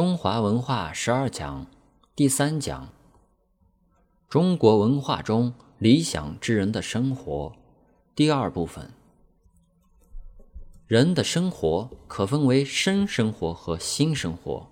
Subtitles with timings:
[0.00, 1.66] 中华文化十二讲
[2.16, 2.88] 第三讲：
[4.30, 7.52] 中国文化中理想之人的生活。
[8.14, 8.90] 第二部分：
[10.86, 14.70] 人的生活可分为生生活和心生活，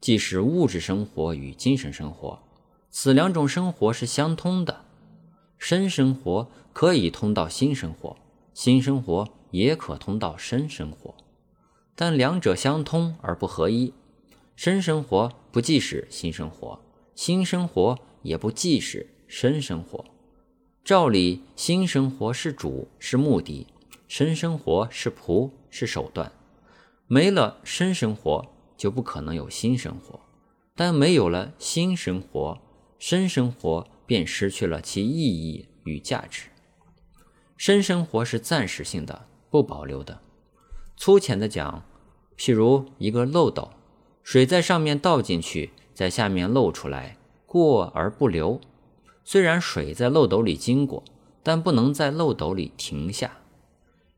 [0.00, 2.36] 即是物质生活与精神生活。
[2.90, 4.80] 此两种生活是相通的，
[5.58, 8.16] 生生活可以通到心生活，
[8.52, 11.14] 心生活也可通到生生活，
[11.94, 13.94] 但两者相通而不合一。
[14.62, 16.78] 生生活不即是新生活，
[17.14, 20.04] 新生活也不即是生生活。
[20.84, 23.66] 照理，新生活是主，是目的；
[24.06, 26.30] 生生活是仆，是手段。
[27.06, 28.46] 没了生生活，
[28.76, 30.20] 就不可能有新生活；
[30.76, 32.60] 但没有了新生活，
[32.98, 36.50] 生生活便失去了其意义与价值。
[37.56, 40.20] 生生活是暂时性的，不保留的。
[40.98, 41.82] 粗浅的讲，
[42.36, 43.70] 譬如一个漏斗。
[44.30, 48.60] 水在上面倒进去，在下面漏出来，过而不流。
[49.24, 51.02] 虽然水在漏斗里经过，
[51.42, 53.38] 但不能在漏斗里停下。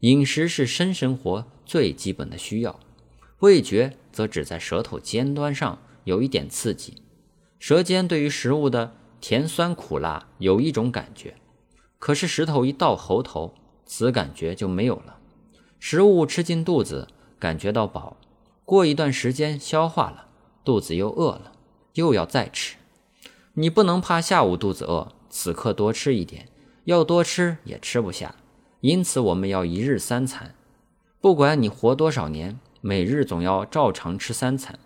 [0.00, 2.78] 饮食是生生活最基本的需要，
[3.38, 7.00] 味觉则只在舌头尖端上有一点刺激，
[7.58, 11.36] 舌尖对于食物的甜酸苦辣有一种感觉。
[11.98, 13.54] 可是石头一到喉头，
[13.86, 15.16] 此感觉就没有了。
[15.80, 18.18] 食物吃进肚子，感觉到饱。
[18.64, 20.28] 过一段时间消化了，
[20.64, 21.52] 肚子又饿了，
[21.94, 22.76] 又要再吃。
[23.54, 26.48] 你不能怕下午肚子饿，此刻多吃一点，
[26.84, 28.36] 要多吃也吃不下。
[28.80, 30.54] 因此我们要一日三餐。
[31.20, 34.78] 不管你活多少年，每日总要照常吃三餐。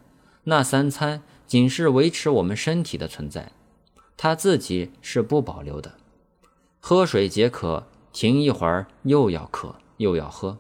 [0.45, 3.53] 那三餐仅是维持我们身体的存在，
[4.17, 5.95] 它自己是不保留的。
[6.81, 10.59] 喝水解渴，停一会儿又要渴又要喝，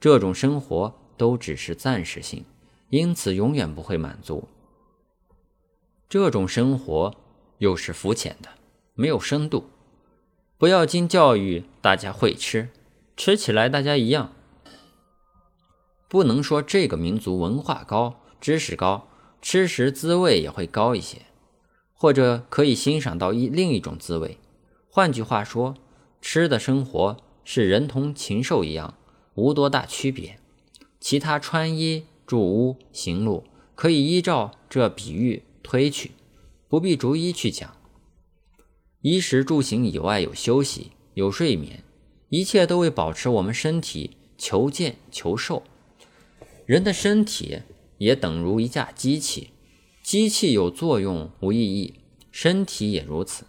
[0.00, 2.44] 这种生活都只是暂时性。
[2.92, 4.48] 因此，永远不会满足。
[6.10, 7.14] 这种生活
[7.56, 8.50] 又是肤浅的，
[8.92, 9.64] 没有深度。
[10.58, 12.68] 不要经教育，大家会吃，
[13.16, 14.34] 吃起来大家一样。
[16.06, 19.08] 不能说这个民族文化高、知识高，
[19.40, 21.22] 吃时滋味也会高一些，
[21.94, 24.36] 或者可以欣赏到一另一种滋味。
[24.90, 25.74] 换句话说，
[26.20, 28.92] 吃的生活是人同禽兽一样，
[29.34, 30.38] 无多大区别。
[31.00, 32.04] 其他穿衣。
[32.32, 33.44] 住屋行路
[33.74, 36.12] 可以依照这比喻推去，
[36.66, 37.76] 不必逐一去讲。
[39.02, 41.84] 衣食住行以外有休息，有睡眠，
[42.30, 45.62] 一切都为保持我们身体求健求寿。
[46.64, 47.60] 人的身体
[47.98, 49.50] 也等如一架机器，
[50.02, 51.96] 机器有作用无意义，
[52.30, 53.44] 身体也如此。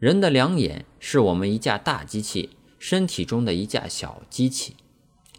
[0.00, 2.50] 人的两眼是我们一架大机器
[2.80, 4.74] 身体中的一架小机器，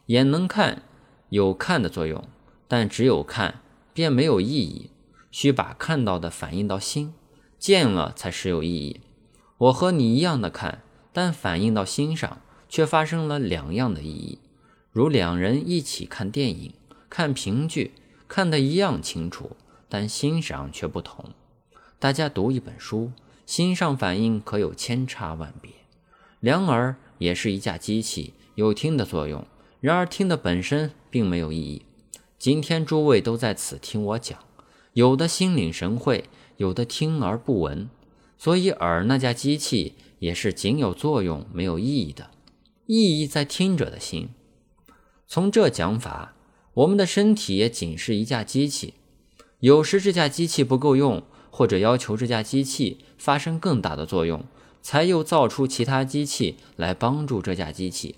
[0.05, 0.83] 眼能看，
[1.27, 2.23] 有看的作用。
[2.67, 3.61] 但只有看，
[3.93, 4.91] 便没有意义。
[5.29, 7.13] 需把看到的反映到心，
[7.59, 9.01] 见了才是有意义。
[9.57, 10.81] 我和你一样的看，
[11.13, 14.39] 但反映到心上，却发生了两样的意义。
[14.91, 16.73] 如两人一起看电影、
[17.09, 17.91] 看评剧，
[18.27, 19.55] 看得一样清楚，
[19.87, 21.25] 但欣赏却不同。
[21.99, 23.11] 大家读一本书，
[23.45, 25.71] 心上反应可有千差万别。
[26.39, 29.45] 两耳也是一架机器，有听的作用，
[29.81, 31.83] 然而听的本身并没有意义。
[32.37, 34.37] 今天诸位都在此听我讲，
[34.93, 36.25] 有的心领神会，
[36.57, 37.89] 有的听而不闻。
[38.37, 42.29] 所以耳那架机器也是仅有作用没有意义的，
[42.85, 44.29] 意义在听者的心。
[45.25, 46.35] 从这讲法，
[46.75, 48.93] 我们的身体也仅是一架机器。
[49.59, 54.45] 有时这架机器不够用，或者要求这架机器发生更大的作用，
[54.83, 58.15] 才又造出其他机器来帮助这架机器。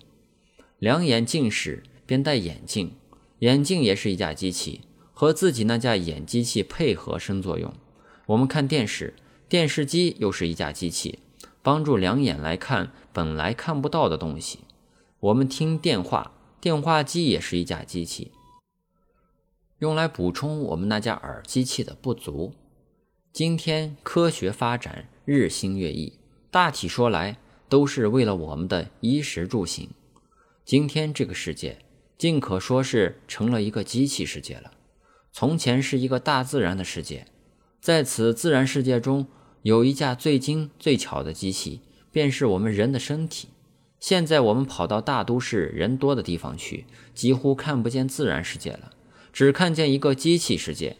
[0.77, 2.91] 两眼近视，便戴眼镜。
[3.39, 4.81] 眼镜也是一架机器，
[5.13, 7.73] 和自己那架眼机器配合生作用。
[8.27, 9.13] 我们看电视，
[9.47, 11.19] 电视机又是一架机器，
[11.61, 14.59] 帮助两眼来看本来看不到的东西。
[15.21, 18.31] 我们听电话，电话机也是一架机器，
[19.79, 22.53] 用来补充我们那架耳机器的不足。
[23.31, 26.19] 今天科学发展日新月异，
[26.51, 27.37] 大体说来
[27.69, 29.89] 都是为了我们的衣食住行。
[30.65, 31.77] 今天这个世界。
[32.19, 34.73] 尽可说是成了一个机器世界了。
[35.31, 37.25] 从前是一个大自然的世界，
[37.79, 39.25] 在此自然世界中
[39.61, 41.79] 有一架最精最巧的机器，
[42.11, 43.47] 便是我们人的身体。
[44.01, 46.85] 现在我们跑到大都市人多的地方去，
[47.15, 48.91] 几乎看不见自然世界了，
[49.31, 50.97] 只看见一个机器世界。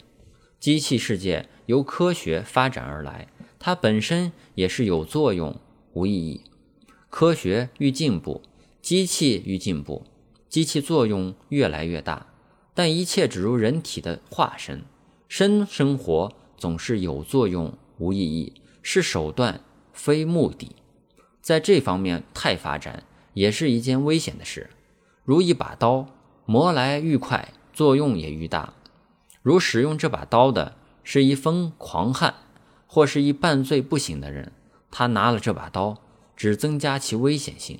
[0.58, 3.28] 机器世界由科学发展而来，
[3.58, 5.60] 它本身也是有作用
[5.92, 6.40] 无意义。
[7.10, 8.40] 科学愈进步，
[8.80, 10.06] 机器愈进步。
[10.50, 12.26] 机器作用越来越大，
[12.74, 14.82] 但一切只如人体的化身，
[15.28, 19.60] 身生活总是有作用无意义，是手段
[19.92, 20.74] 非目的，
[21.40, 23.04] 在这方面太发展
[23.34, 24.70] 也是一件危险的事。
[25.24, 26.06] 如一把刀，
[26.46, 28.74] 磨来愈快，作用也愈大。
[29.42, 30.74] 如使用这把刀的
[31.04, 32.34] 是一疯狂汉，
[32.88, 34.50] 或是一半醉不醒的人，
[34.90, 35.98] 他拿了这把刀，
[36.34, 37.78] 只增加其危险性。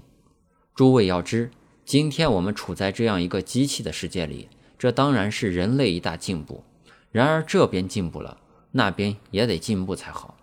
[0.73, 1.51] 诸位要知，
[1.91, 4.49] 今天我们处在这样一个机器的世界里，
[4.79, 6.63] 这当然是人类一大进步。
[7.11, 8.39] 然而这边进步了，
[8.71, 10.37] 那边也得进步才好。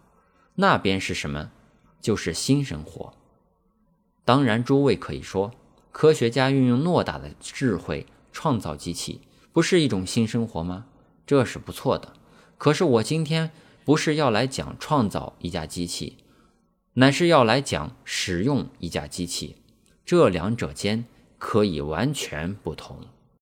[0.55, 1.49] 那边是什么？
[2.01, 3.13] 就是新生活。
[4.25, 5.53] 当然，诸位可以说，
[5.93, 9.21] 科学家运用诺大的智慧创造机器，
[9.53, 10.87] 不是一种新生活吗？
[11.25, 12.11] 这是不错的。
[12.57, 13.51] 可是我今天
[13.85, 16.17] 不是要来讲创造一架机器，
[16.95, 19.55] 乃是要来讲使用一架机器。
[20.05, 21.05] 这两者间
[21.37, 22.99] 可以完全不同。